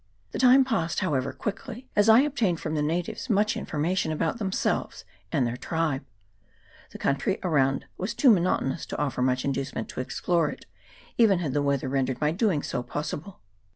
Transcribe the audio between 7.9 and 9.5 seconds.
was too monotonous to offer much